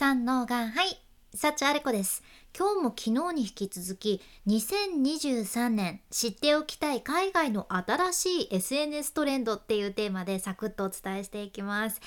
[0.00, 0.98] 三のがはい
[1.34, 2.22] 幸あれ子です。
[2.58, 12.00] 今日も昨日に引き続き2023年知っておきたい海外の新しい SNS トレンドっていうテーマでサクッとお伝えしていきます。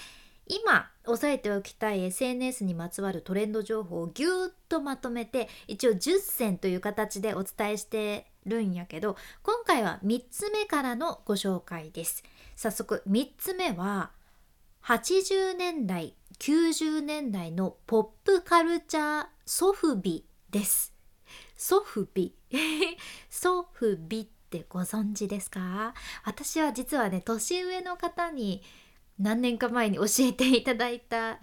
[0.48, 12.23] 今押さえておきたい SNS にまつわるトレンド情報をぎゅーっとまとめて一応10選という形でお伝えしてるんやけど今回は3つ目からのご紹介です。
[12.55, 14.10] 早速3つ目は
[14.83, 20.94] 80年代90年代のポップカルチャーソフビです。
[21.55, 22.35] ソフビ？
[23.30, 25.93] ソフビってご存知ですか？
[26.26, 28.62] 私は実はね年上の方に
[29.20, 31.40] 何年か前に教えていただいた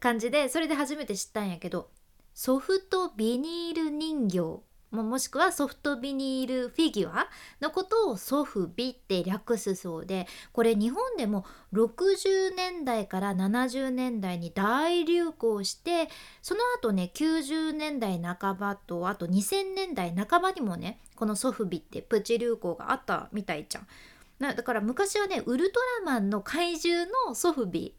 [0.00, 1.90] 感じでそれで初めて知ったんやけど
[2.34, 4.62] ソフトビニール人形
[5.02, 7.28] もしくはソフトビニールフィギュア
[7.60, 16.08] のことをソフビって略すそうでこれ日本でも60年代から70年代に大流行して
[16.42, 23.86] その後ね90年代半ばとあと2000年代半ばにもねこのソフビってプチ流行があったみたいじゃん。
[24.40, 27.94] だから昔はねウルトラマンの怪獣のソフビ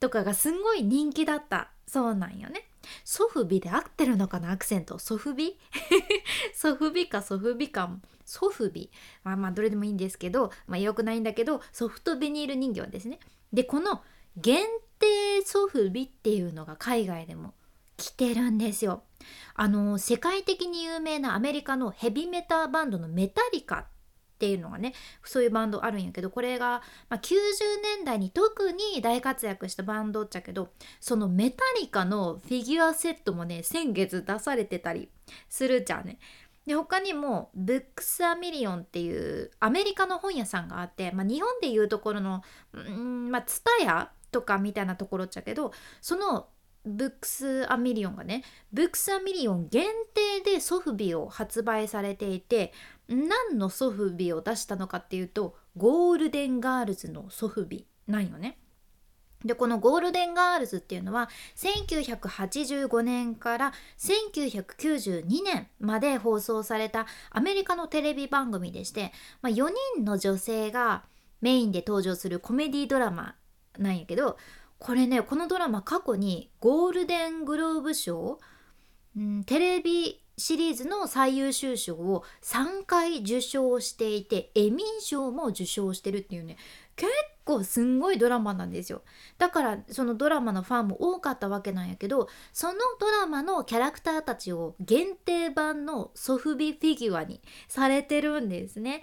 [0.00, 1.70] とかがすんごい人気だった。
[1.86, 2.68] そうなんよね。
[3.04, 4.50] ソフビで合ってるのかな？
[4.50, 4.98] アクセント。
[4.98, 5.58] ソフビ？
[6.54, 7.90] ソフビかソフビか
[8.24, 8.90] ソフビ。
[9.22, 13.20] まあまあどれでもいいんですけどまあよくないんだけどソフトビニール人形ですね。
[13.52, 14.02] でこの
[14.36, 14.64] 限
[14.98, 17.54] 定ソフビっていうのが海外でも
[17.96, 19.02] 来てるんですよ。
[19.54, 23.86] あの世界的に有名なアメリカのヘビメタバンドのメタリカっ
[24.40, 27.34] っていうのがねそういうバンドあるんやけどこれが、まあ、90
[27.98, 35.10] 年代に特に大活躍したバンドっちゃけどそのメタリカのフィギュアセットもね先月出されてたり
[35.50, 36.18] するじゃんね。
[36.66, 46.48] で他にも Books-A-Million っていうアメリカの本屋さんがあって、まあ、日本でいうところのうんまあツタヤとかみたいなところっちゃけどその
[46.84, 52.72] Books-A-Million がね Books-A-Million 限定でソフビを発売されていて
[53.10, 58.58] 何のソフビを出したのかっていうとゴールデンガールズのソフビなんよね。
[59.44, 71.04] でこのゴールデンガールズっていうのは1985年から1992年まで放送されたアメリカのテレビ番組でして、まあ、4人の女性が
[71.40, 73.34] メインで登場するコメディドラマ
[73.78, 74.36] なんやけど
[74.78, 78.38] これねこのドラマ過去にゴールデングローブ賞、
[79.16, 86.56] うん、テレビシリーズの最優秀賞を3回受賞していてエミー賞も受賞してるっていうね。
[86.96, 87.12] 結
[87.44, 89.02] 構すんごいドラマなんですよ。
[89.36, 99.02] だからそのドラマのファンも多かったわけなんやけどそのドラマのキャラクターたちを限定版のソフビフィギュアにされてるんですね。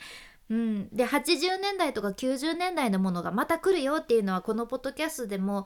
[0.50, 5.66] うん、で80年代とか90年代のものがまた来るよっていうのはこのポッドキャストでも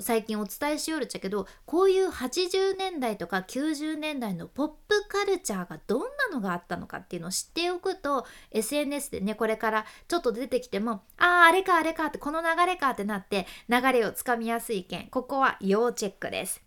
[0.00, 16.62] 最近お伝えしよるっちゃけどこういう80年代とか90年代のポップカルチャーがどんなのがあったのかっていうのを知っておくと SNS でねこれからちょっと出てきてもあああれかあれかってこの流れかってなって流れをつかみやすい件ここは要チェックです。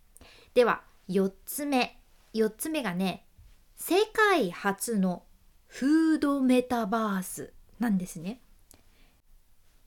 [0.55, 1.99] では4つ目
[2.33, 3.25] 4つ目がね
[3.75, 5.23] 世界初の
[5.73, 8.41] フードメタバースなんですね。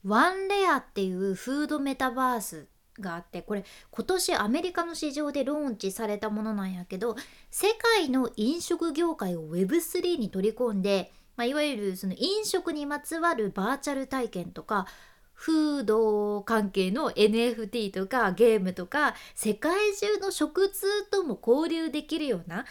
[0.03, 2.67] ワンレアっていうフードメタバース
[2.99, 7.15] があってこれ今年アメリカの市場でローンチされたものなんやけど
[7.49, 14.87] 世界の飲食業界を Web3 に取り込んで、まあ、いわゆるその飲食にまつわるバーチャル体験とか
[15.37, 22.65] フード関係の NFT とかゲームとか世界中の食通とも交流できるような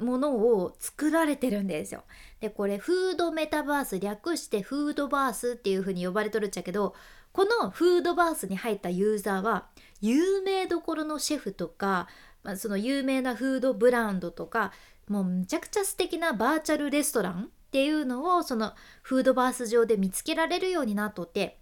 [0.00, 2.04] ものを作られてるんですよ。
[2.40, 6.94] でこれフードメタバース略してフードバースっていう風に呼ばれとるっちゃけど
[7.32, 9.66] このフードバースに入ったユーザーは
[10.00, 12.08] 有名どころのシェフとか、
[12.42, 14.72] まあ、その有名なフードブランドとか
[15.08, 18.72] もうむちゃくちゃ素敵なバーチャルレストランっていうのをその
[19.02, 21.60] フードバース上で見つけられるようになっとって、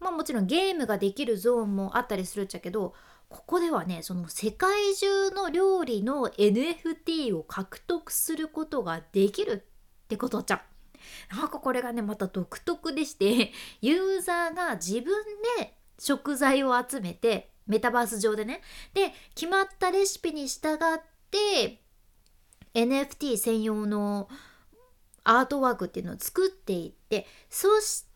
[0.00, 2.94] まあ、もちろんゲームができるゾーンもあったりするっちゃけど
[3.30, 9.52] ここではねその世界中の料理の NFT を獲得することができる
[10.04, 10.60] ってことじゃん。
[11.34, 15.14] なんかこれがねまた独特でしてユーザーが自分
[15.58, 18.60] で食材を集めてメタバース上でね
[18.92, 20.78] で決まったレシピに従っ
[21.30, 21.80] て
[22.74, 24.28] NFT 専用の
[25.22, 28.09] アートワークっていうのを作っていってそして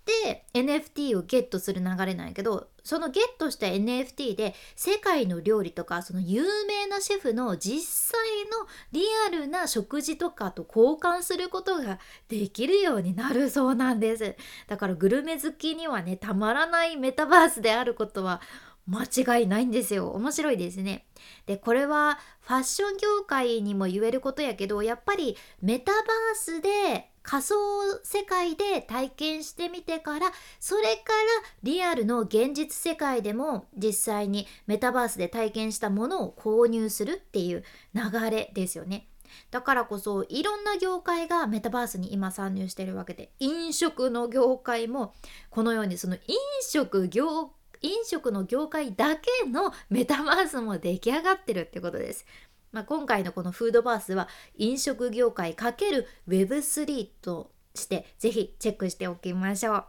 [0.55, 8.21] NFT をゲットする流れなんやけどそのゲットした NFT で世界の料理とかその有名なシェフの実際
[8.51, 11.99] のリアルな食事とかと交換することが
[12.29, 14.37] できるようになるそうなんです。
[14.69, 18.43] だからグルメ好きにはねたまらないメタバースであることは
[18.87, 19.05] 間
[19.39, 20.11] 違いないんですよ。
[20.11, 21.07] 面白いですね。
[21.47, 26.03] でこれはファッション業界にも言えることやけどやっぱりメタバー
[26.35, 27.57] スで仮想
[28.05, 30.31] 世界で体験してみてから
[30.61, 31.19] それから
[31.63, 39.09] リアルの現実世界でも実際にメタバースで体験したものを購入するっていう流れですよね。
[39.51, 45.15] だからこそいろんな業界がメタバースに今参入してるわけで飲食の業界も
[45.51, 46.21] このようにその飲
[46.63, 47.51] 食業
[47.81, 52.27] 飲食の業界だけのメタバースも出来上がってるってことです。
[52.75, 59.85] まあ、今回のこのフードバースは飲食業界 ×Web3 としてぜひチェックしておきましょう。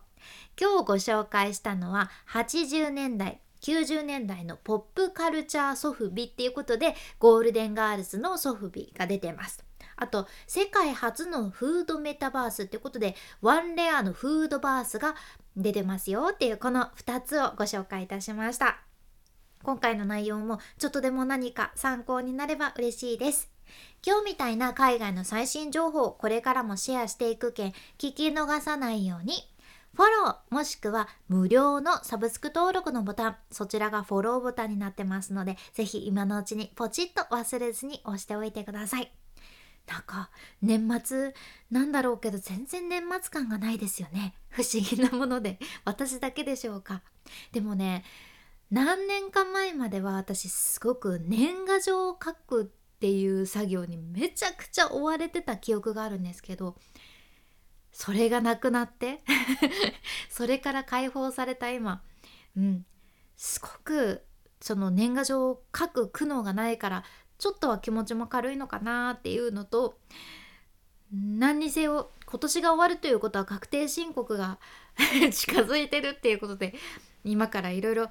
[0.59, 9.65] 今日ご紹介したのは80年代90年代のポップカルチャーソフビっていうことでゴールデンガールズのソフビが出てます。
[9.95, 15.15] あと世界初のフードメタバースってことでワンレアのフードバースが
[15.57, 18.84] 出てますよっていうこの2つをご紹介いたしました。
[19.65, 23.50] 今回の内容もちょっとでも何か参考になれば嬉しいです。
[24.06, 29.33] 今日みたいな海外の最新情報をこれからもシェアしていくけん聞き逃さないように。
[29.95, 33.38] フォローもしくは無料のサブスク登録のボタン。
[33.50, 39.11] そちらがフォローボタンになってますのでぜひ今のうちにポチッと忘れずに押しておいてください。
[39.88, 40.29] なんか
[40.61, 41.33] 年末
[41.71, 44.35] なんだろうけど全然年末感がないですよね。
[44.50, 45.57] 不思議なもので。
[45.85, 47.01] 私だけでしょうか。
[47.51, 48.03] でもね
[48.71, 52.65] 何年か前までは私すごく年賀状を書くっ
[53.00, 56.75] ていう作業にめちゃくちゃ追われてた記憶があるんですけど
[57.91, 59.21] それがなくなって
[60.29, 62.03] それから解放された今
[62.57, 62.85] うん
[63.38, 64.25] すごく
[64.62, 67.03] その年賀状を書く苦悩がないから
[67.38, 70.00] ちょっとは気持ちも軽いのかなっていうのと
[71.13, 74.59] 何にせよ今年が終わるということは確定申告が
[75.31, 76.73] 近づいてるっていうことで
[77.23, 78.09] 今からいろいろ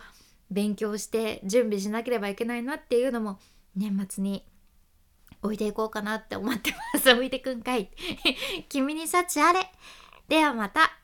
[0.50, 3.38] 勉強して準備しなければいけないなっていうのも
[3.76, 4.44] 年末に
[5.42, 7.10] 置いていこうかなって思ってます。
[7.10, 7.90] 置いてくんかい。
[8.68, 9.70] 君に幸あれ。
[10.28, 10.98] ではまた。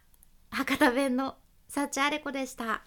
[0.51, 1.37] 博多弁の
[1.69, 2.83] 幸あれ子でした。